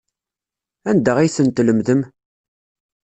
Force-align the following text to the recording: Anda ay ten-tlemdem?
Anda 0.89 1.11
ay 1.17 1.29
ten-tlemdem? 1.35 2.01